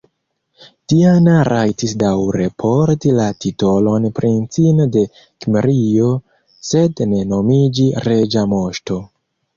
[0.93, 6.11] Diana rajtis daŭre porti la titolon "Princino de Kimrio",
[6.71, 8.99] sed ne nomiĝi "reĝa moŝto".